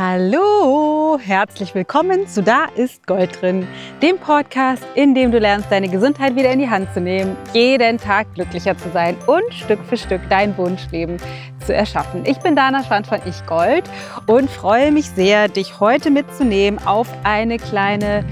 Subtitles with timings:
[0.00, 3.66] Hallo, herzlich willkommen zu Da ist Gold drin,
[4.00, 7.98] dem Podcast, in dem du lernst, deine Gesundheit wieder in die Hand zu nehmen, jeden
[7.98, 11.16] Tag glücklicher zu sein und Stück für Stück dein Wunschleben
[11.66, 12.24] zu erschaffen.
[12.26, 13.90] Ich bin Dana Schwand von Ich Gold
[14.28, 18.24] und freue mich sehr, dich heute mitzunehmen auf eine kleine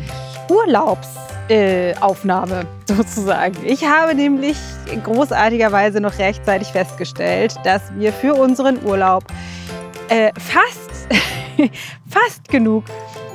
[0.49, 3.57] Urlaubsaufnahme äh, sozusagen.
[3.65, 4.57] Ich habe nämlich
[5.03, 9.25] großartigerweise noch rechtzeitig festgestellt, dass wir für unseren Urlaub
[10.09, 10.87] äh, fast
[12.09, 12.85] fast genug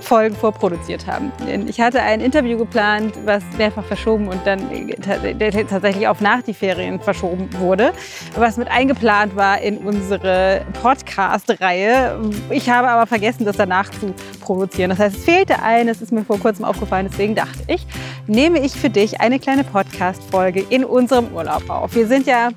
[0.01, 1.31] Folgen vorproduziert haben.
[1.67, 4.59] Ich hatte ein Interview geplant, was mehrfach verschoben und dann
[5.01, 7.93] tatsächlich auf nach die Ferien verschoben wurde,
[8.35, 12.19] was mit eingeplant war in unsere Podcast-Reihe.
[12.49, 14.89] Ich habe aber vergessen, das danach zu produzieren.
[14.89, 17.07] Das heißt, es fehlte eines, ist mir vor kurzem aufgefallen.
[17.09, 17.85] Deswegen dachte ich,
[18.27, 21.95] nehme ich für dich eine kleine Podcast-Folge in unserem Urlaub auf.
[21.95, 22.49] Wir sind ja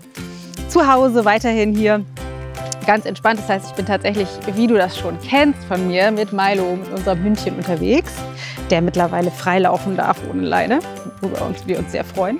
[0.68, 2.04] zu Hause weiterhin hier
[2.84, 3.40] ganz entspannt.
[3.40, 6.90] Das heißt, ich bin tatsächlich, wie du das schon kennst von mir, mit Milo, mit
[6.90, 8.12] unserem Hündchen unterwegs,
[8.70, 10.80] der mittlerweile freilaufen darf ohne Leine,
[11.20, 12.38] worüber uns, wir uns sehr freuen.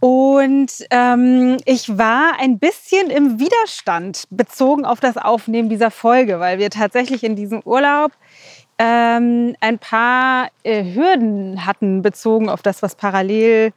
[0.00, 6.58] Und ähm, ich war ein bisschen im Widerstand bezogen auf das Aufnehmen dieser Folge, weil
[6.58, 8.12] wir tatsächlich in diesem Urlaub
[8.78, 13.72] ähm, ein paar äh, Hürden hatten bezogen auf das, was parallel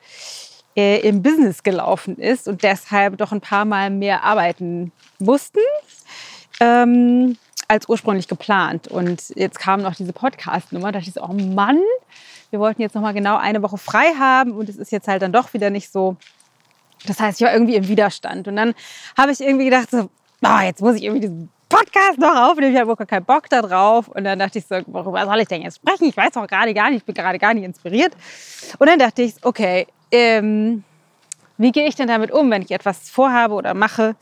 [0.82, 5.60] äh, im Business gelaufen ist und deshalb doch ein paar Mal mehr arbeiten mussten.
[6.60, 8.90] Ähm, als ursprünglich geplant.
[8.90, 10.92] Und jetzt kam noch diese Podcast-Nummer.
[10.92, 11.80] Da dachte ich so, oh Mann,
[12.50, 15.22] wir wollten jetzt noch mal genau eine Woche frei haben und es ist jetzt halt
[15.22, 16.18] dann doch wieder nicht so.
[17.08, 18.50] Das heißt, ich war irgendwie im Widerstand.
[18.50, 18.74] Und dann
[19.18, 20.10] habe ich irgendwie gedacht, so,
[20.44, 22.74] oh, jetzt muss ich irgendwie diesen Podcast noch aufnehmen.
[22.74, 24.10] Ich habe gar keinen Bock da drauf.
[24.10, 26.10] Und dann dachte ich so, worüber soll ich denn jetzt sprechen?
[26.10, 28.12] Ich weiß doch gerade gar nicht, ich bin gerade gar nicht inspiriert.
[28.80, 30.84] Und dann dachte ich, okay, ähm,
[31.58, 34.16] wie gehe ich denn damit um, wenn ich etwas vorhabe oder mache,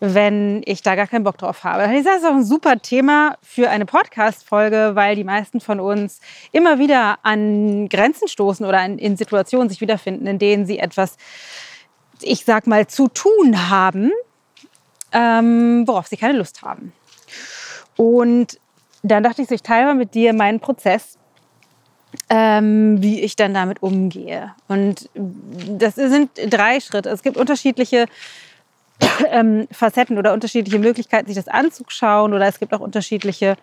[0.00, 1.82] wenn ich da gar keinen Bock drauf habe.
[1.82, 6.20] Das ist auch ein super Thema für eine Podcast-Folge, weil die meisten von uns
[6.52, 11.16] immer wieder an Grenzen stoßen oder in Situationen sich wiederfinden, in denen sie etwas,
[12.20, 14.12] ich sag mal, zu tun haben,
[15.12, 16.92] ähm, worauf sie keine Lust haben.
[17.96, 18.60] Und
[19.02, 21.17] dann dachte ich ich teile mal mit dir meinen Prozess,
[22.30, 24.54] ähm, wie ich dann damit umgehe.
[24.66, 27.10] Und das sind drei Schritte.
[27.10, 28.06] Es gibt unterschiedliche
[29.30, 32.34] ähm, Facetten oder unterschiedliche Möglichkeiten, sich das anzuschauen.
[32.34, 33.56] Oder es gibt auch unterschiedliche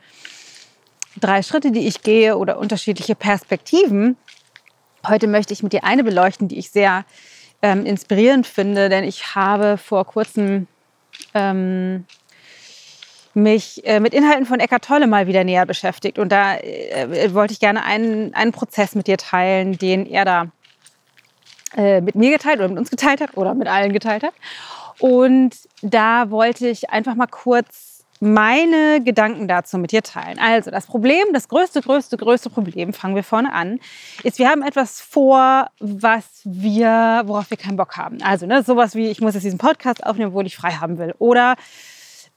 [1.19, 4.17] drei Schritte, die ich gehe oder unterschiedliche Perspektiven.
[5.07, 7.05] Heute möchte ich mit dir eine beleuchten, die ich sehr
[7.61, 10.67] ähm, inspirierend finde, denn ich habe vor kurzem
[11.33, 12.05] ähm,
[13.35, 16.17] mich äh, mit Inhalten von Eckart Tolle mal wieder näher beschäftigt.
[16.19, 20.47] Und da äh, wollte ich gerne einen, einen Prozess mit dir teilen, den er da
[21.75, 24.33] äh, mit mir geteilt oder mit uns geteilt hat oder mit allen geteilt hat.
[24.99, 30.39] Und da wollte ich einfach mal kurz meine Gedanken dazu mit dir teilen.
[30.39, 33.79] Also das Problem, das größte, größte, größte Problem, fangen wir vorne an,
[34.23, 38.21] ist, wir haben etwas vor, was wir, worauf wir keinen Bock haben.
[38.23, 41.13] Also ne, sowas wie, ich muss jetzt diesen Podcast aufnehmen, wo ich frei haben will.
[41.19, 41.55] Oder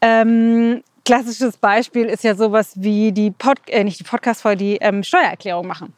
[0.01, 5.03] ähm, klassisches Beispiel ist ja sowas wie die Pod äh, nicht die Podcast-Folge, die ähm,
[5.03, 5.95] Steuererklärung machen.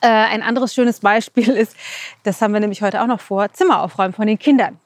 [0.00, 1.76] Äh, ein anderes schönes Beispiel ist,
[2.22, 4.78] das haben wir nämlich heute auch noch vor, Zimmer aufräumen von den Kindern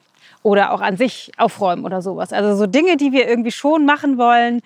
[0.43, 2.31] oder auch an sich aufräumen oder sowas.
[2.31, 4.61] Also so Dinge, die wir irgendwie schon machen wollen,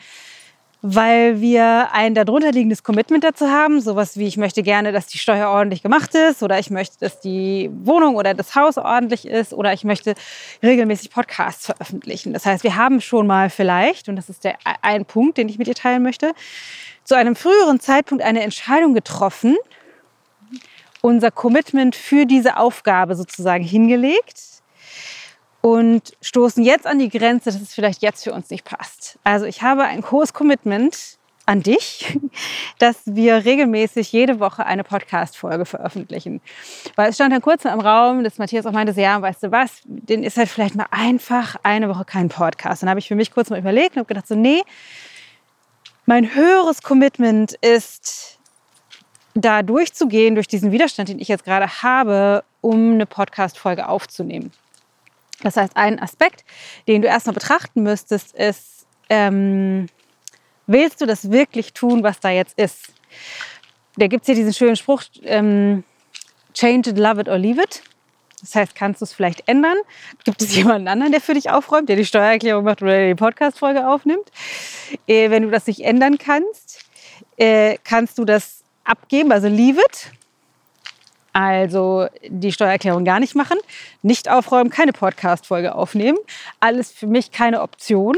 [0.82, 3.82] weil wir ein darunter liegendes Commitment dazu haben.
[3.82, 7.20] Sowas wie, ich möchte gerne, dass die Steuer ordentlich gemacht ist oder ich möchte, dass
[7.20, 10.16] die Wohnung oder das Haus ordentlich ist oder ich möchte
[10.64, 12.34] regelmäßig Podcasts veröffentlichen.
[12.34, 15.60] Das heißt, wir haben schon mal vielleicht, und das ist der ein Punkt, den ich
[15.60, 16.34] mit dir teilen möchte,
[17.04, 19.58] zu einem früheren Zeitpunkt eine Entscheidung getroffen,
[21.02, 24.51] unser Commitment für diese Aufgabe sozusagen hingelegt
[25.62, 29.20] und stoßen jetzt an die Grenze, dass es vielleicht jetzt für uns nicht passt.
[29.24, 32.18] Also ich habe ein hohes Commitment an dich,
[32.80, 36.42] dass wir regelmäßig jede Woche eine Podcast-Folge veröffentlichen.
[36.96, 39.82] Weil es stand dann kurz im Raum, dass Matthias auch meinte, ja, weißt du was,
[39.86, 42.82] den ist halt vielleicht mal einfach eine Woche kein Podcast.
[42.82, 44.62] Dann habe ich für mich kurz mal überlegt und habe gedacht so, nee,
[46.06, 48.40] mein höheres Commitment ist,
[49.34, 54.52] da durchzugehen, durch diesen Widerstand, den ich jetzt gerade habe, um eine Podcast-Folge aufzunehmen.
[55.44, 56.44] Das heißt, ein Aspekt,
[56.88, 59.88] den du erstmal betrachten müsstest, ist, ähm,
[60.68, 62.94] willst du das wirklich tun, was da jetzt ist?
[63.98, 65.84] Da gibt es hier diesen schönen Spruch, ähm,
[66.54, 67.82] change it, love it or leave it.
[68.40, 69.78] Das heißt, kannst du es vielleicht ändern?
[70.24, 73.88] Gibt es jemanden anderen, der für dich aufräumt, der die Steuererklärung macht oder die Podcast-Folge
[73.88, 74.32] aufnimmt?
[75.08, 76.80] Äh, wenn du das nicht ändern kannst,
[77.38, 80.12] äh, kannst du das abgeben, also leave it
[81.34, 83.58] also die Steuererklärung gar nicht machen,
[84.02, 86.18] nicht aufräumen, keine Podcast-Folge aufnehmen.
[86.60, 88.16] Alles für mich keine Option.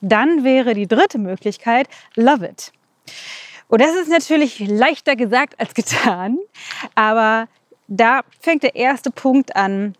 [0.00, 2.72] dann wäre die dritte Möglichkeit Love It.
[3.68, 6.38] Und das ist natürlich leichter gesagt als getan,
[6.94, 7.48] aber
[7.88, 9.94] da fängt der erste Punkt an.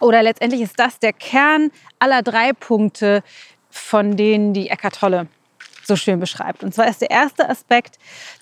[0.00, 3.22] Oder letztendlich ist das der Kern aller drei Punkte,
[3.70, 5.28] von denen die Eckart Tolle
[5.84, 6.64] so schön beschreibt.
[6.64, 7.98] Und zwar ist der erste Aspekt,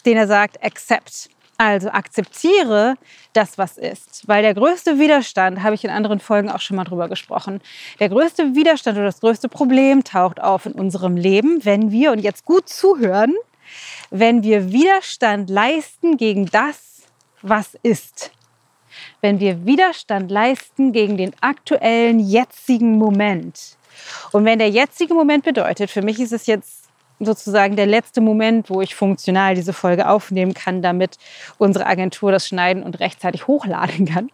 [0.07, 1.29] den er sagt, accept.
[1.61, 2.95] Also akzeptiere
[3.35, 4.27] das, was ist.
[4.27, 7.61] Weil der größte Widerstand, habe ich in anderen Folgen auch schon mal drüber gesprochen,
[7.99, 12.21] der größte Widerstand oder das größte Problem taucht auf in unserem Leben, wenn wir, und
[12.21, 13.35] jetzt gut zuhören,
[14.11, 17.03] wenn wir Widerstand leisten gegen das,
[17.43, 18.31] was ist.
[19.21, 23.77] Wenn wir Widerstand leisten gegen den aktuellen, jetzigen Moment.
[24.33, 26.90] Und wenn der jetzige Moment bedeutet, für mich ist es jetzt
[27.21, 31.19] sozusagen der letzte Moment, wo ich funktional diese Folge aufnehmen kann, damit
[31.59, 34.31] unsere Agentur das schneiden und rechtzeitig hochladen kann.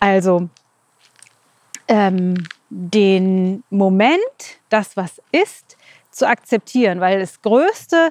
[0.00, 0.48] Also
[1.88, 4.20] ähm, den Moment,
[4.68, 5.76] das was ist,
[6.10, 8.10] zu akzeptieren, weil das größte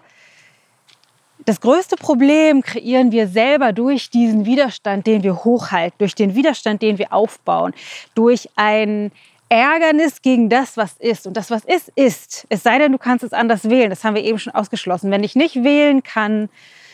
[1.46, 6.82] das größte Problem kreieren wir selber durch diesen Widerstand, den wir hochhalten, durch den Widerstand,
[6.82, 7.74] den wir aufbauen,
[8.16, 9.12] durch ein
[9.54, 11.28] Ärgernis gegen das, was ist.
[11.28, 12.46] Und das, was ist, ist.
[12.50, 13.90] Es sei denn, du kannst es anders wählen.
[13.90, 15.12] Das haben wir eben schon ausgeschlossen.
[15.12, 16.50] Wenn ich nicht wählen kann,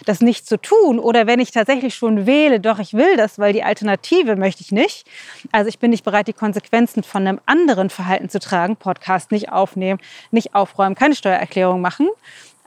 [0.05, 3.53] das nicht zu tun oder wenn ich tatsächlich schon wähle, doch ich will das, weil
[3.53, 5.05] die Alternative möchte ich nicht.
[5.51, 8.75] Also ich bin nicht bereit, die Konsequenzen von einem anderen Verhalten zu tragen.
[8.75, 9.99] Podcast nicht aufnehmen,
[10.31, 12.07] nicht aufräumen, keine Steuererklärung machen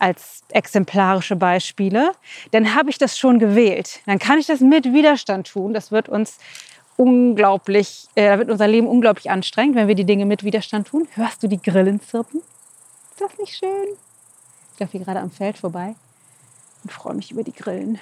[0.02, 2.10] als exemplarische Beispiele,
[2.50, 4.00] dann habe ich das schon gewählt.
[4.04, 5.72] Dann kann ich das mit Widerstand tun.
[5.72, 6.38] Das wird uns
[6.96, 11.08] unglaublich, äh, da wird unser Leben unglaublich anstrengend, wenn wir die Dinge mit Widerstand tun.
[11.14, 12.40] Hörst du die Grillen zirpen?
[13.10, 13.88] Ist das nicht schön?
[14.74, 15.94] Ich laufe hier gerade am Feld vorbei
[16.82, 17.98] und freue mich über die Grillen.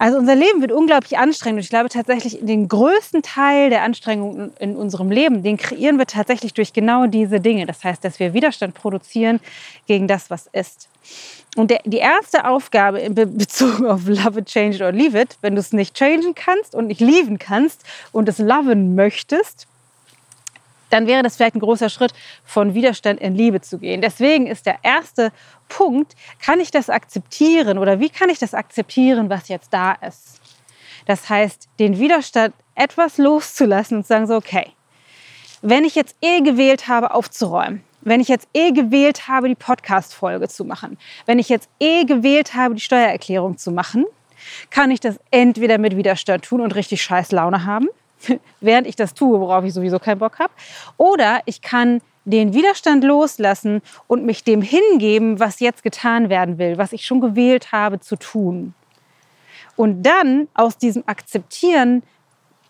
[0.00, 4.50] Also unser Leben wird unglaublich anstrengend und ich glaube tatsächlich den größten Teil der Anstrengung
[4.58, 7.66] in unserem Leben, den kreieren wir tatsächlich durch genau diese Dinge.
[7.66, 9.40] Das heißt, dass wir Widerstand produzieren
[9.86, 10.88] gegen das, was ist.
[11.54, 15.36] Und der, die erste Aufgabe in Bezug auf Love it, change it or leave it,
[15.42, 19.66] wenn du es nicht changen kannst und nicht lieben kannst und es loven möchtest,
[20.90, 22.12] dann wäre das vielleicht ein großer Schritt,
[22.44, 24.00] von Widerstand in Liebe zu gehen.
[24.02, 25.32] Deswegen ist der erste
[25.68, 30.40] Punkt, kann ich das akzeptieren oder wie kann ich das akzeptieren, was jetzt da ist?
[31.06, 34.72] Das heißt, den Widerstand etwas loszulassen und sagen so, okay,
[35.62, 40.48] wenn ich jetzt eh gewählt habe, aufzuräumen, wenn ich jetzt eh gewählt habe, die Podcast-Folge
[40.48, 44.06] zu machen, wenn ich jetzt eh gewählt habe, die Steuererklärung zu machen,
[44.70, 47.88] kann ich das entweder mit Widerstand tun und richtig scheiß Laune haben,
[48.60, 50.52] während ich das tue, worauf ich sowieso keinen Bock habe,
[50.96, 56.78] oder ich kann den Widerstand loslassen und mich dem hingeben, was jetzt getan werden will,
[56.78, 58.74] was ich schon gewählt habe zu tun.
[59.76, 62.02] Und dann aus diesem Akzeptieren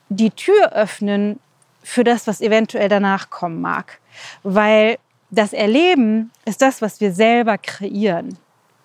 [0.09, 1.41] die Tür öffnen
[1.83, 4.01] für das, was eventuell danach kommen mag.
[4.43, 4.99] Weil
[5.31, 8.39] das Erleben ist das, was wir selber kreieren.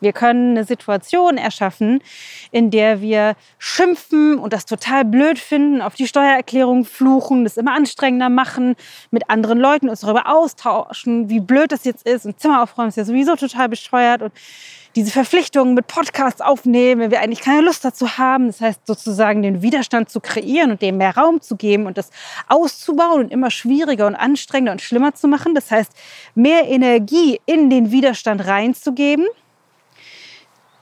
[0.05, 1.99] Wir können eine Situation erschaffen,
[2.51, 7.73] in der wir schimpfen und das total blöd finden, auf die Steuererklärung fluchen, das immer
[7.73, 8.75] anstrengender machen,
[9.09, 12.27] mit anderen Leuten uns darüber austauschen, wie blöd das jetzt ist.
[12.27, 14.21] Und Zimmer aufräumen ist ja sowieso total bescheuert.
[14.21, 14.31] Und
[14.95, 18.45] diese Verpflichtungen mit Podcasts aufnehmen, wenn wir eigentlich keine Lust dazu haben.
[18.47, 22.11] Das heißt sozusagen den Widerstand zu kreieren und dem mehr Raum zu geben und das
[22.47, 25.55] auszubauen und immer schwieriger und anstrengender und schlimmer zu machen.
[25.55, 25.91] Das heißt,
[26.35, 29.25] mehr Energie in den Widerstand reinzugeben.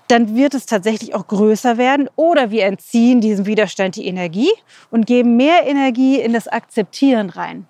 [0.07, 4.51] Dann wird es tatsächlich auch größer werden oder wir entziehen diesem Widerstand die Energie
[4.91, 7.67] und geben mehr Energie in das Akzeptieren rein.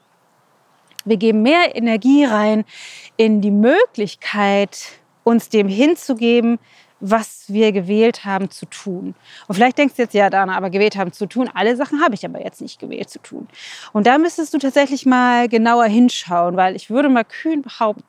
[1.06, 2.66] Wir geben mehr Energie rein
[3.18, 4.86] in die Möglichkeit,
[5.24, 6.60] uns dem hinzugeben,
[7.06, 9.14] was wir gewählt haben zu tun.
[9.48, 12.16] Und vielleicht denkst du jetzt, ja, Dana, aber gewählt haben zu tun, alle Sachen habe
[12.16, 13.50] ich aber jetzt nicht gewählt zu tun.
[13.92, 18.06] Und da müsstest du tatsächlich mal genauer hinschauen, weil ich würde mal kühn behaupten,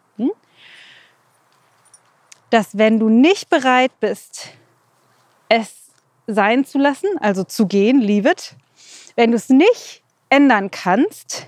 [2.54, 4.50] dass wenn du nicht bereit bist,
[5.48, 5.74] es
[6.28, 8.54] sein zu lassen, also zu gehen, leave it,
[9.16, 11.46] wenn du es nicht ändern kannst,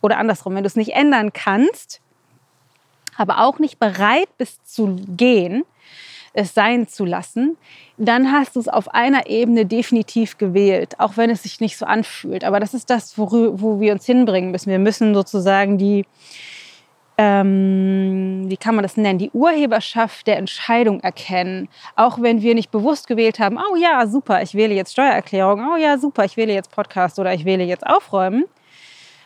[0.00, 2.00] oder andersrum, wenn du es nicht ändern kannst,
[3.14, 5.64] aber auch nicht bereit bist zu gehen,
[6.32, 7.58] es sein zu lassen,
[7.98, 11.84] dann hast du es auf einer Ebene definitiv gewählt, auch wenn es sich nicht so
[11.84, 12.42] anfühlt.
[12.44, 14.70] Aber das ist das, wo, wir uns hinbringen müssen.
[14.70, 16.06] Wir müssen sozusagen die,
[17.18, 21.68] ähm, wie kann man das nennen, die Urheberschaft der Entscheidung erkennen.
[21.96, 25.76] Auch wenn wir nicht bewusst gewählt haben, oh ja, super, ich wähle jetzt Steuererklärung, oh
[25.76, 28.44] ja, super, ich wähle jetzt Podcast oder ich wähle jetzt Aufräumen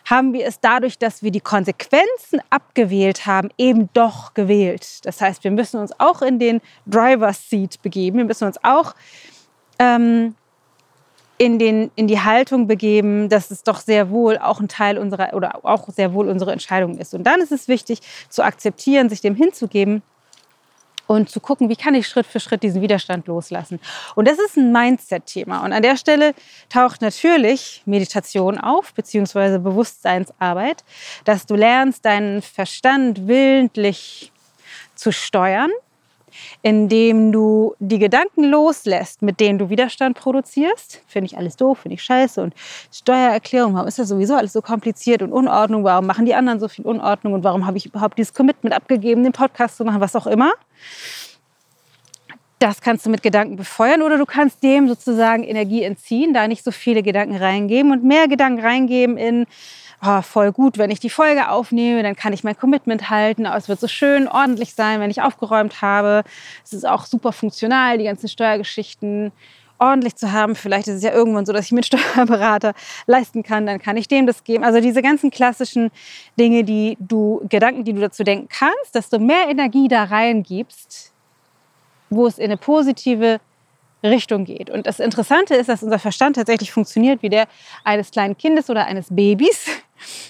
[0.09, 5.05] haben wir es dadurch, dass wir die Konsequenzen abgewählt haben, eben doch gewählt.
[5.05, 8.19] Das heißt, wir müssen uns auch in den Driver's Seat begeben.
[8.19, 8.95] Wir müssen uns auch
[9.79, 10.35] ähm,
[11.37, 15.33] in, den, in die Haltung begeben, dass es doch sehr wohl auch ein Teil unserer
[15.33, 17.13] oder auch sehr wohl unsere Entscheidung ist.
[17.13, 20.01] Und dann ist es wichtig zu akzeptieren, sich dem hinzugeben
[21.05, 23.79] und zu gucken, wie kann ich Schritt für Schritt diesen Widerstand loslassen.
[24.15, 25.63] Und das ist ein Mindset-Thema.
[25.63, 26.33] Und an der Stelle
[26.69, 30.83] taucht natürlich Meditation auf, beziehungsweise Bewusstseinsarbeit,
[31.23, 34.31] dass du lernst, deinen Verstand willentlich
[34.95, 35.71] zu steuern
[36.61, 41.01] indem du die Gedanken loslässt, mit denen du Widerstand produzierst.
[41.07, 42.53] Finde ich alles doof, finde ich scheiße und
[42.91, 46.67] Steuererklärung, warum ist das sowieso alles so kompliziert und Unordnung, warum machen die anderen so
[46.67, 50.15] viel Unordnung und warum habe ich überhaupt dieses Commitment abgegeben, den Podcast zu machen, was
[50.15, 50.53] auch immer.
[52.59, 56.63] Das kannst du mit Gedanken befeuern oder du kannst dem sozusagen Energie entziehen, da nicht
[56.63, 59.45] so viele Gedanken reingeben und mehr Gedanken reingeben in
[60.03, 63.45] oh, voll gut, wenn ich die Folge aufnehme, dann kann ich mein Commitment halten.
[63.45, 66.23] es wird so schön ordentlich sein, wenn ich aufgeräumt habe.
[66.63, 69.31] Es ist auch super funktional, die ganzen Steuergeschichten
[69.79, 70.55] ordentlich zu haben.
[70.55, 72.73] Vielleicht ist es ja irgendwann so, dass ich mit Steuerberater
[73.05, 74.63] leisten kann, dann kann ich dem das geben.
[74.63, 75.91] Also diese ganzen klassischen
[76.39, 81.13] Dinge, die du, Gedanken, die du dazu denken kannst, dass du mehr Energie da reingibst,
[82.09, 83.39] wo es in eine positive
[84.03, 84.69] Richtung geht.
[84.69, 87.47] Und das Interessante ist, dass unser Verstand tatsächlich funktioniert wie der
[87.83, 89.65] eines kleinen Kindes oder eines Babys.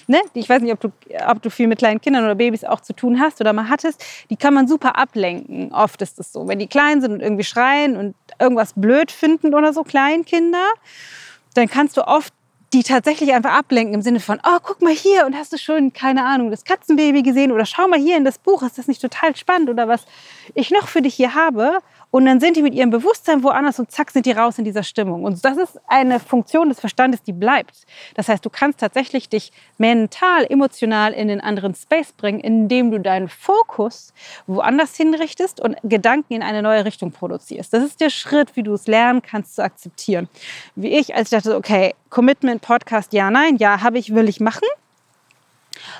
[0.06, 0.20] Ne?
[0.34, 0.92] Ich weiß nicht, ob du,
[1.26, 4.04] ob du viel mit kleinen Kindern oder Babys auch zu tun hast oder mal hattest.
[4.30, 5.72] Die kann man super ablenken.
[5.72, 6.48] Oft ist es so.
[6.48, 10.66] Wenn die klein sind und irgendwie schreien und irgendwas blöd finden oder so, Kleinkinder,
[11.54, 12.32] dann kannst du oft
[12.74, 15.92] die tatsächlich einfach ablenken im Sinne von, oh, guck mal hier und hast du schon,
[15.92, 19.00] keine Ahnung, das Katzenbaby gesehen oder schau mal hier in das Buch, ist das nicht
[19.00, 20.04] total spannend oder was
[20.54, 21.78] ich noch für dich hier habe?
[22.10, 24.82] Und dann sind die mit ihrem Bewusstsein woanders und zack sind die raus in dieser
[24.82, 25.24] Stimmung.
[25.24, 27.86] Und das ist eine Funktion des Verstandes, die bleibt.
[28.14, 32.98] Das heißt, du kannst tatsächlich dich mental, emotional in den anderen Space bringen, indem du
[32.98, 34.14] deinen Fokus
[34.46, 37.72] woanders hinrichtest und Gedanken in eine neue Richtung produzierst.
[37.74, 40.28] Das ist der Schritt, wie du es lernen kannst zu akzeptieren.
[40.76, 44.40] Wie ich, als ich dachte, okay, Commitment, Podcast, ja, nein, ja, habe ich, will ich
[44.40, 44.66] machen.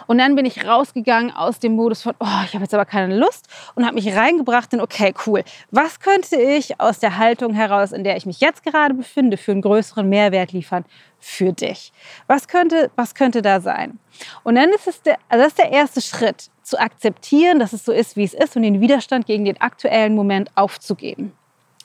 [0.06, 3.16] Und dann bin ich rausgegangen aus dem Modus von, oh, ich habe jetzt aber keine
[3.16, 7.92] Lust und habe mich reingebracht in, okay, cool, was könnte ich aus der Haltung heraus,
[7.92, 10.85] in der ich mich jetzt gerade befinde, für einen größeren Mehrwert liefern
[11.20, 11.92] für dich?
[12.26, 13.99] Was könnte, was könnte da sein?
[14.42, 17.85] Und dann ist es der, also das ist der erste Schritt, zu akzeptieren, dass es
[17.85, 21.32] so ist, wie es ist und den Widerstand gegen den aktuellen Moment aufzugeben.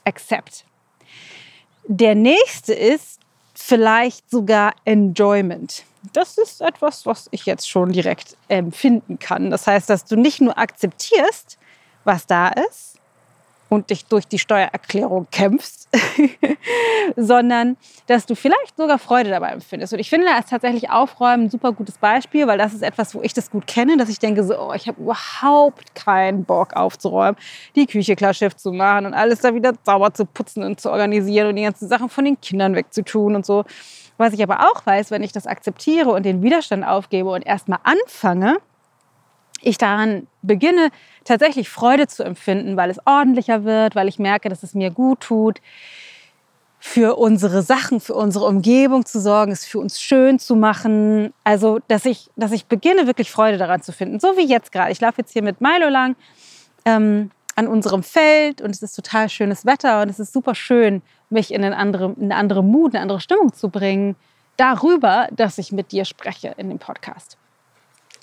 [0.04, 0.66] Accept.
[1.86, 3.20] Der nächste ist
[3.54, 9.50] vielleicht sogar Enjoyment das ist etwas, was ich jetzt schon direkt empfinden kann.
[9.52, 11.58] Das heißt, dass du nicht nur akzeptierst,
[12.04, 13.00] was da ist
[13.74, 15.90] und dich durch die Steuererklärung kämpfst,
[17.16, 17.76] sondern
[18.06, 19.94] dass du vielleicht sogar Freude dabei empfindest.
[19.94, 23.16] Und ich finde, da ist tatsächlich Aufräumen ein super gutes Beispiel, weil das ist etwas,
[23.16, 26.74] wo ich das gut kenne, dass ich denke so, oh, ich habe überhaupt keinen Bock
[26.76, 27.36] aufzuräumen,
[27.76, 30.92] die Küche klar Schiff zu machen und alles da wieder sauber zu putzen und zu
[30.92, 33.66] organisieren und die ganzen Sachen von den Kindern wegzutun und so.
[34.18, 37.80] Was ich aber auch weiß, wenn ich das akzeptiere und den Widerstand aufgebe und erstmal
[37.84, 38.58] anfange,
[39.64, 40.90] ich daran beginne,
[41.24, 45.22] tatsächlich Freude zu empfinden, weil es ordentlicher wird, weil ich merke, dass es mir gut
[45.22, 45.62] tut,
[46.86, 51.34] für unsere Sachen, für unsere Umgebung zu sorgen, es für uns schön zu machen.
[51.46, 54.20] Also, dass ich, dass ich beginne, wirklich Freude daran zu finden.
[54.20, 54.92] So wie jetzt gerade.
[54.92, 56.18] Ich laufe jetzt hier mit Milo lang
[56.84, 61.02] ähm, an unserem Feld und es ist total schönes Wetter und es ist super schön,
[61.30, 64.18] mich in, andere, in eine andere Mut, eine andere Stimmung zu bringen,
[64.58, 67.38] darüber, dass ich mit dir spreche in dem Podcast.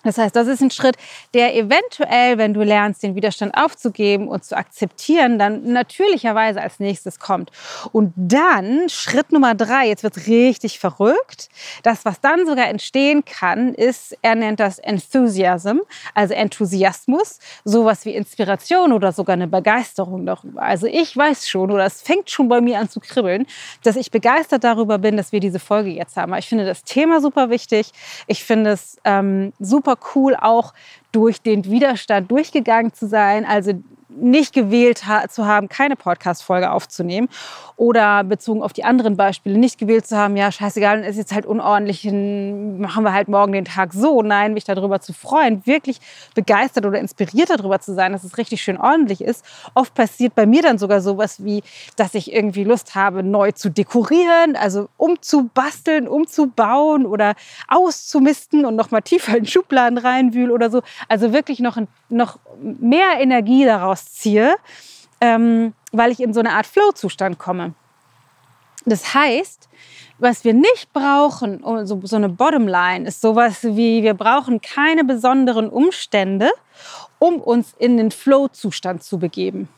[0.02, 0.96] Das heißt, das ist ein Schritt,
[1.34, 7.18] der eventuell, wenn du lernst, den Widerstand aufzugeben und zu akzeptieren, dann natürlicherweise als nächstes
[7.18, 7.50] kommt.
[7.92, 11.48] Und dann Schritt Nummer drei, jetzt wird richtig verrückt.
[11.82, 15.80] Das, was dann sogar entstehen kann, ist, er nennt das Enthusiasm,
[16.14, 20.62] also Enthusiasmus, sowas wie Inspiration oder sogar eine Begeisterung darüber.
[20.62, 23.46] Also ich weiß schon, oder es fängt schon bei mir an zu kribbeln,
[23.82, 26.34] dass ich begeistert darüber bin, dass wir diese Folge jetzt haben.
[26.34, 27.90] Ich finde das Thema super wichtig.
[28.26, 30.72] Ich finde es ähm, super super cool, auch
[31.12, 33.44] durch den Widerstand durchgegangen zu sein.
[33.44, 33.72] Also
[34.16, 37.28] nicht gewählt ha zu haben, keine Podcast-Folge aufzunehmen
[37.76, 41.46] oder bezogen auf die anderen Beispiele nicht gewählt zu haben, ja, scheißegal, ist jetzt halt
[41.46, 44.22] unordentlich, machen wir halt morgen den Tag so.
[44.22, 45.98] Nein, mich darüber zu freuen, wirklich
[46.34, 49.44] begeistert oder inspiriert darüber zu sein, dass es richtig schön ordentlich ist.
[49.74, 51.62] Oft passiert bei mir dann sogar sowas wie,
[51.96, 57.34] dass ich irgendwie Lust habe, neu zu dekorieren, also umzubasteln, umzubauen oder
[57.68, 60.82] auszumisten und nochmal tiefer in Schubladen reinwühlen oder so.
[61.08, 64.56] Also wirklich noch, noch mehr Energie daraus ziehe,
[65.20, 67.74] ähm, weil ich in so eine Art Flow-Zustand komme.
[68.86, 69.68] Das heißt,
[70.18, 75.68] was wir nicht brauchen, so, so eine Bottomline, ist sowas wie, wir brauchen keine besonderen
[75.68, 76.50] Umstände,
[77.18, 79.68] um uns in den Flow-Zustand zu begeben.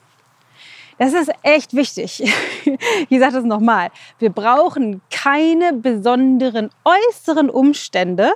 [1.02, 2.22] Das ist echt wichtig.
[3.08, 3.90] Ich sage das nochmal.
[4.20, 8.32] Wir brauchen keine besonderen äußeren Umstände,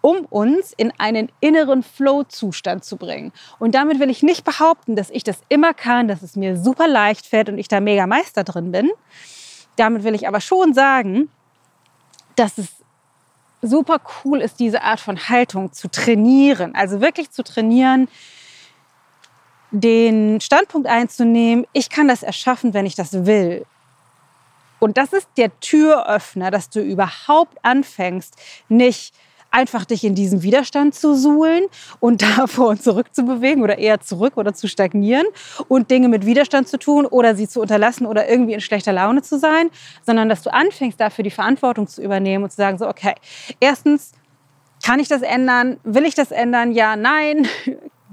[0.00, 3.32] um uns in einen inneren Flow-Zustand zu bringen.
[3.60, 6.88] Und damit will ich nicht behaupten, dass ich das immer kann, dass es mir super
[6.88, 8.90] leicht fällt und ich da mega Meister drin bin.
[9.76, 11.30] Damit will ich aber schon sagen,
[12.34, 12.68] dass es
[13.62, 16.74] super cool ist, diese Art von Haltung zu trainieren.
[16.74, 18.08] Also wirklich zu trainieren,
[19.70, 23.64] den Standpunkt einzunehmen, ich kann das erschaffen, wenn ich das will.
[24.78, 28.34] Und das ist der Türöffner, dass du überhaupt anfängst,
[28.68, 29.14] nicht
[29.50, 31.64] einfach dich in diesem Widerstand zu suhlen
[31.98, 35.26] und da vor und zurück zu bewegen oder eher zurück oder zu stagnieren
[35.68, 39.22] und Dinge mit Widerstand zu tun oder sie zu unterlassen oder irgendwie in schlechter Laune
[39.22, 39.70] zu sein,
[40.04, 43.14] sondern dass du anfängst, dafür die Verantwortung zu übernehmen und zu sagen, so, okay,
[43.60, 44.12] erstens,
[44.82, 45.78] kann ich das ändern?
[45.84, 46.72] Will ich das ändern?
[46.72, 47.46] Ja, nein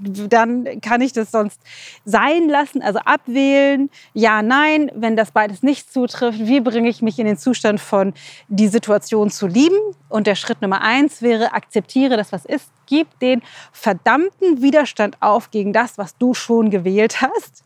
[0.00, 1.60] dann kann ich das sonst
[2.04, 7.18] sein lassen, also abwählen, ja, nein, wenn das beides nicht zutrifft, wie bringe ich mich
[7.18, 8.14] in den Zustand von
[8.48, 9.76] die Situation zu lieben?
[10.08, 15.50] Und der Schritt Nummer eins wäre, akzeptiere das, was ist, gib den verdammten Widerstand auf
[15.50, 17.64] gegen das, was du schon gewählt hast.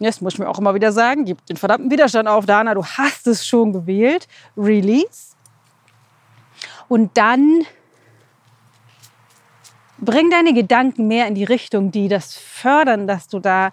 [0.00, 2.84] Das muss ich mir auch immer wieder sagen, gib den verdammten Widerstand auf, Dana, du
[2.84, 4.26] hast es schon gewählt.
[4.56, 5.36] Release.
[6.88, 7.66] Und dann
[10.00, 13.72] bring deine Gedanken mehr in die Richtung, die das fördern, dass du da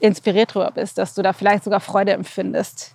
[0.00, 2.94] inspiriert drüber bist, dass du da vielleicht sogar Freude empfindest.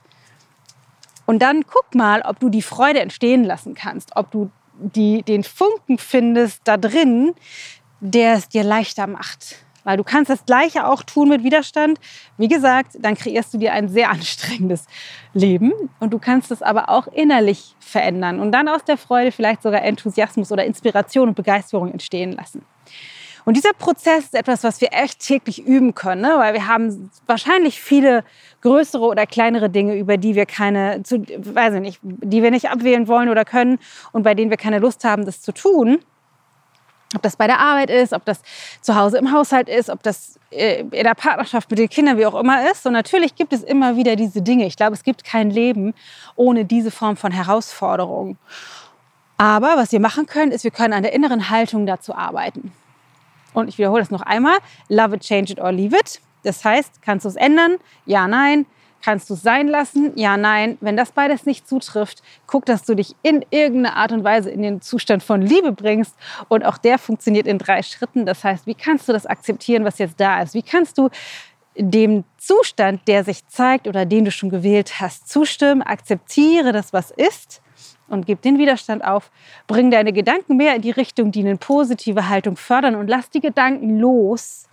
[1.25, 5.43] Und dann guck mal, ob du die Freude entstehen lassen kannst, ob du die, den
[5.43, 7.33] Funken findest da drin,
[7.99, 9.57] der es dir leichter macht.
[9.87, 11.97] Weil du kannst das Gleiche auch tun mit Widerstand.
[12.37, 14.85] Wie gesagt, dann kreierst du dir ein sehr anstrengendes
[15.33, 19.63] Leben und du kannst es aber auch innerlich verändern und dann aus der Freude vielleicht
[19.63, 22.65] sogar Enthusiasmus oder Inspiration und Begeisterung entstehen lassen.
[23.45, 26.33] Und dieser Prozess ist etwas, was wir echt täglich üben können, ne?
[26.35, 28.25] weil wir haben wahrscheinlich viele
[28.59, 32.69] größere oder kleinere Dinge, über die wir keine, zu, weiß ich nicht, die wir nicht
[32.69, 33.79] abwählen wollen oder können
[34.11, 35.99] und bei denen wir keine Lust haben, das zu tun.
[37.15, 38.41] Ob das bei der Arbeit ist, ob das
[38.81, 42.25] zu Hause im Haushalt ist, ob das äh, in der Partnerschaft mit den Kindern, wie
[42.25, 42.85] auch immer ist.
[42.85, 44.65] Und natürlich gibt es immer wieder diese Dinge.
[44.65, 45.93] Ich glaube, es gibt kein Leben
[46.35, 48.37] ohne diese Form von Herausforderung.
[49.37, 52.73] Aber was wir machen können, ist, wir können an der inneren Haltung dazu arbeiten.
[53.53, 54.57] Und ich wiederhole das noch einmal.
[54.89, 56.19] Love it, change it or leave it.
[56.43, 57.77] Das heißt, kannst du es ändern?
[58.05, 58.65] Ja, nein.
[59.03, 60.11] Kannst du es sein lassen?
[60.15, 60.77] Ja, nein.
[60.81, 64.61] Wenn das beides nicht zutrifft, guck, dass du dich in irgendeiner Art und Weise in
[64.61, 66.15] den Zustand von Liebe bringst.
[66.49, 68.25] Und auch der funktioniert in drei Schritten.
[68.25, 70.53] Das heißt, wie kannst du das akzeptieren, was jetzt da ist?
[70.53, 71.09] Wie kannst du
[71.77, 75.81] dem Zustand, der sich zeigt oder den du schon gewählt hast, zustimmen?
[75.81, 77.61] Akzeptiere das, was ist
[78.07, 79.31] und gib den Widerstand auf.
[79.67, 83.41] Bring deine Gedanken mehr in die Richtung, die eine positive Haltung fördern und lass die
[83.41, 84.67] Gedanken los,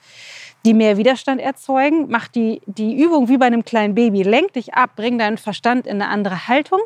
[0.65, 2.07] die mehr Widerstand erzeugen.
[2.09, 4.23] Mach die, die Übung wie bei einem kleinen Baby.
[4.23, 6.81] Lenk dich ab, bring deinen Verstand in eine andere Haltung.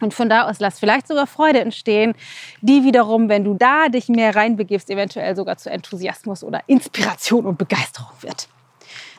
[0.00, 2.14] Und von da aus lass vielleicht sogar Freude entstehen,
[2.62, 7.58] die wiederum, wenn du da dich mehr reinbegibst, eventuell sogar zu Enthusiasmus oder Inspiration und
[7.58, 8.48] Begeisterung wird.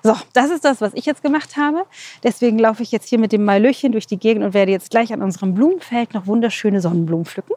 [0.03, 1.85] So, das ist das, was ich jetzt gemacht habe.
[2.23, 5.13] Deswegen laufe ich jetzt hier mit dem Malöchen durch die Gegend und werde jetzt gleich
[5.13, 7.53] an unserem Blumenfeld noch wunderschöne Sonnenblumen pflücken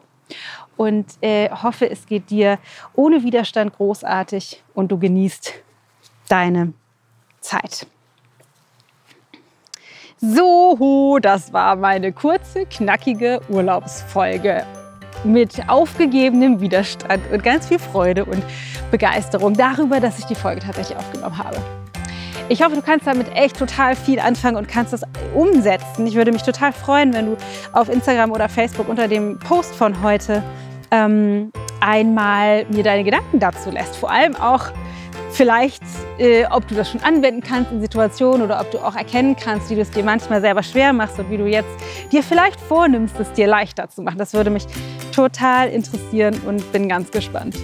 [0.77, 2.59] und äh, hoffe, es geht dir
[2.93, 5.53] ohne Widerstand großartig und du genießt
[6.29, 6.73] deine
[7.41, 7.87] Zeit.
[10.19, 14.65] So, das war meine kurze, knackige Urlaubsfolge
[15.23, 18.43] mit aufgegebenem Widerstand und ganz viel Freude und
[18.91, 21.57] Begeisterung darüber, dass ich die Folge tatsächlich aufgenommen habe.
[22.47, 25.01] Ich hoffe, du kannst damit echt total viel anfangen und kannst das
[25.33, 26.05] umsetzen.
[26.05, 27.37] Ich würde mich total freuen, wenn du
[27.73, 30.43] auf Instagram oder Facebook unter dem Post von heute
[30.91, 33.95] ähm, einmal mir deine Gedanken dazu lässt.
[33.95, 34.71] Vor allem auch
[35.35, 35.83] vielleicht,
[36.17, 39.69] äh, ob du das schon anwenden kannst in Situationen oder ob du auch erkennen kannst,
[39.69, 41.69] wie du es dir manchmal selber schwer machst und wie du jetzt
[42.11, 44.17] dir vielleicht vornimmst, es dir leichter zu machen.
[44.17, 44.65] Das würde mich
[45.13, 47.55] total interessieren und bin ganz gespannt.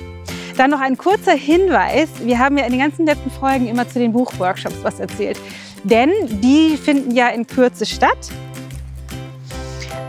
[0.58, 2.10] Dann noch ein kurzer Hinweis.
[2.24, 5.40] Wir haben ja in den ganzen letzten Folgen immer zu den Buchworkshops was erzählt.
[5.84, 8.30] Denn die finden ja in Kürze statt.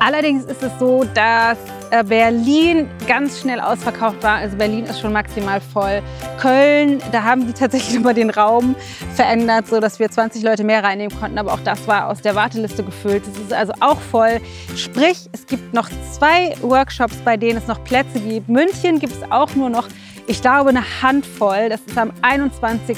[0.00, 1.58] Allerdings ist es so, dass
[2.02, 4.36] Berlin ganz schnell ausverkauft war.
[4.36, 6.02] Also Berlin ist schon maximal voll.
[6.40, 8.74] Köln, da haben die tatsächlich nochmal den Raum
[9.14, 11.36] verändert, sodass wir 20 Leute mehr reinnehmen konnten.
[11.38, 13.24] Aber auch das war aus der Warteliste gefüllt.
[13.26, 14.40] Es ist also auch voll.
[14.74, 18.48] Sprich, es gibt noch zwei Workshops, bei denen es noch Plätze gibt.
[18.48, 19.88] München gibt es auch nur noch,
[20.26, 21.68] ich glaube, eine Handvoll.
[21.68, 22.96] Das ist am 21.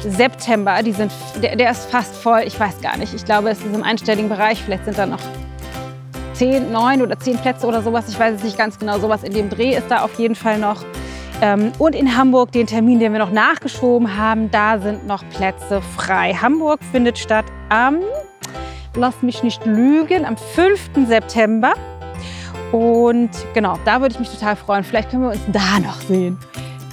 [0.00, 0.82] September.
[0.82, 1.12] Die sind,
[1.42, 2.42] der, der ist fast voll.
[2.46, 3.12] Ich weiß gar nicht.
[3.12, 4.62] Ich glaube, es ist im einstelligen Bereich.
[4.62, 5.20] Vielleicht sind da noch
[6.36, 8.08] zehn, neun oder zehn Plätze oder sowas.
[8.08, 8.98] Ich weiß es nicht ganz genau.
[8.98, 10.84] Sowas in dem Dreh ist da auf jeden Fall noch.
[11.42, 15.82] Ähm, und in Hamburg den Termin, den wir noch nachgeschoben haben, da sind noch Plätze
[15.96, 16.34] frei.
[16.34, 17.98] Hamburg findet statt am,
[18.94, 21.06] lass mich nicht lügen, am 5.
[21.06, 21.74] September.
[22.72, 24.82] Und genau, da würde ich mich total freuen.
[24.82, 26.38] Vielleicht können wir uns da noch sehen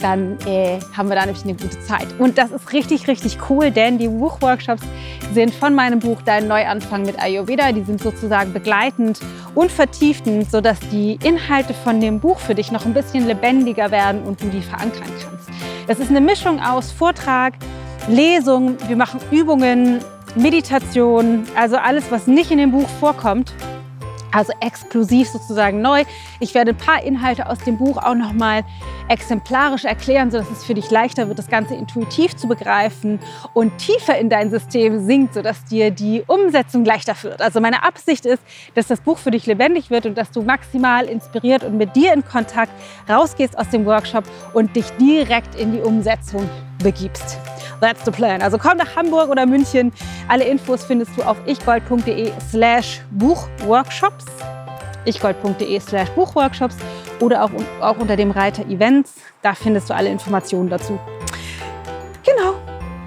[0.03, 2.07] dann äh, haben wir da nämlich eine gute Zeit.
[2.19, 4.83] Und das ist richtig, richtig cool, denn die Buchworkshops
[5.33, 7.71] sind von meinem Buch Dein Neuanfang mit Ayurveda.
[7.71, 9.19] Die sind sozusagen begleitend
[9.55, 14.23] und vertiefend, sodass die Inhalte von dem Buch für dich noch ein bisschen lebendiger werden
[14.23, 15.49] und du die verankern kannst.
[15.87, 17.53] Das ist eine Mischung aus Vortrag,
[18.07, 19.99] Lesung, wir machen Übungen,
[20.35, 23.53] Meditation, also alles, was nicht in dem Buch vorkommt
[24.33, 26.03] also exklusiv sozusagen neu.
[26.39, 28.63] Ich werde ein paar Inhalte aus dem Buch auch noch mal
[29.07, 33.19] exemplarisch erklären, sodass es für dich leichter wird, das Ganze intuitiv zu begreifen
[33.53, 37.41] und tiefer in dein System sinkt, sodass dir die Umsetzung leichter wird.
[37.41, 38.41] Also meine Absicht ist,
[38.75, 42.13] dass das Buch für dich lebendig wird und dass du maximal inspiriert und mit dir
[42.13, 42.71] in Kontakt
[43.09, 46.49] rausgehst aus dem Workshop und dich direkt in die Umsetzung
[46.81, 47.37] begibst.
[47.83, 48.41] That's the plan.
[48.41, 49.91] Also komm nach Hamburg oder München.
[50.29, 54.23] Alle Infos findest du auf ichgold.de slash Buchworkshops.
[55.03, 56.77] ichgold.de slash Buchworkshops
[57.19, 57.49] oder auch,
[57.81, 59.15] auch unter dem Reiter Events.
[59.41, 60.97] Da findest du alle Informationen dazu.
[62.25, 62.53] Genau.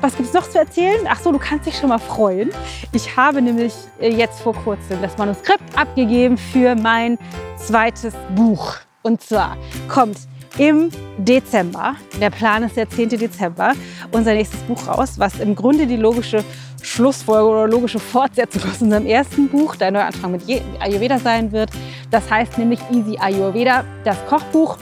[0.02, 1.06] Was gibt es noch zu erzählen?
[1.08, 2.50] Ach so, du kannst dich schon mal freuen.
[2.92, 7.18] Ich habe nämlich äh, jetzt vor kurzem das Manuskript abgegeben für mein
[7.56, 8.74] zweites Buch.
[9.02, 9.56] Und zwar
[9.88, 10.18] kommt
[10.58, 13.10] im Dezember, der Plan ist der 10.
[13.10, 13.72] Dezember,
[14.12, 16.44] unser nächstes Buch raus, was im Grunde die logische
[16.82, 20.42] Schlussfolge oder logische Fortsetzung aus unserem ersten Buch, der Neuanfang mit
[20.80, 21.70] Ayurveda sein wird.
[22.10, 24.78] Das heißt nämlich Easy Ayurveda, das Kochbuch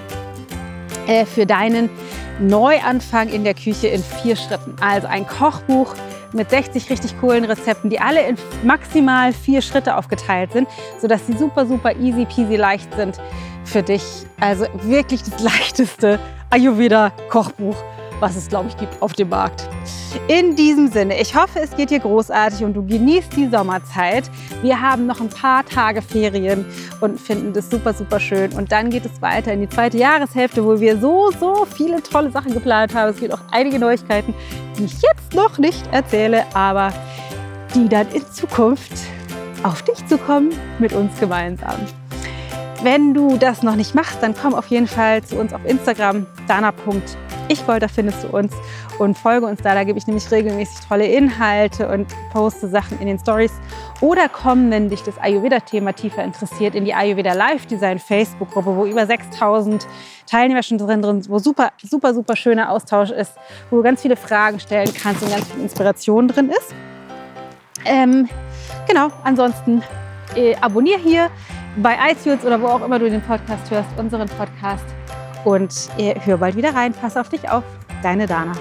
[1.07, 1.89] äh, für deinen
[2.41, 4.77] Neuanfang in der Küche in vier Schritten.
[4.81, 5.95] Also ein Kochbuch
[6.35, 10.69] mit 60 richtig coolen Rezepten, die alle in maximal vier Schritte aufgeteilt sind,
[11.01, 13.21] sodass sie super, super easy peasy leicht sind
[13.65, 14.03] für dich.
[14.41, 16.19] Also wirklich das leichteste
[16.51, 17.77] Ayurveda-Kochbuch,
[18.21, 19.69] was es, glaube ich, gibt auf dem Markt.
[20.29, 24.31] In diesem Sinne, ich hoffe, es geht dir großartig und du genießt die Sommerzeit.
[24.63, 26.65] Wir haben noch ein paar Tage Ferien
[27.01, 28.53] und finden das super, super schön.
[28.53, 32.31] Und dann geht es weiter in die zweite Jahreshälfte, wo wir so, so viele tolle
[32.31, 33.11] Sachen geplant haben.
[33.11, 34.35] Es gibt auch einige Neuigkeiten,
[34.79, 36.93] die ich jetzt noch nicht erzähle, aber
[37.75, 38.93] die dann in Zukunft
[39.65, 41.77] auf dich zukommen mit uns gemeinsam.
[42.83, 46.27] Wenn du das noch nicht machst, dann komm auf jeden Fall zu uns auf Instagram,
[46.47, 47.17] dana.ichgold,
[47.49, 48.53] da findest du uns
[48.99, 49.75] und folge uns da.
[49.75, 53.53] Da gebe ich nämlich regelmäßig tolle Inhalte und poste Sachen in den Stories.
[54.01, 58.87] Oder komm, wenn dich das Ayurveda-Thema tiefer interessiert, in die Ayurveda Live Design Facebook-Gruppe, wo
[58.87, 59.87] über 6000
[60.27, 63.33] Teilnehmer schon drin sind, wo super, super, super schöner Austausch ist,
[63.71, 66.75] wo du ganz viele Fragen stellen kannst und ganz viel Inspiration drin ist.
[67.85, 68.29] Ähm,
[68.89, 69.83] genau, ansonsten
[70.35, 71.31] äh, abonniere hier
[71.77, 74.94] bei iTunes oder wo auch immer du den Podcast hörst, unseren Podcast.
[75.45, 76.93] Und hör bald wieder rein.
[76.93, 77.65] Pass auf dich auf.
[78.03, 78.53] Deine Dana.